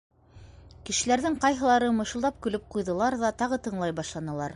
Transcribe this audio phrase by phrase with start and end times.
[0.89, 4.49] —Кешеләрҙең ҡайһылары мышылдап көлөп ҡуйҙылар ҙа тағы тыңлай башланылар.